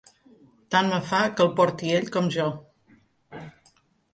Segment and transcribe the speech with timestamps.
[0.75, 2.49] Tant me fa que el porti ell com jo.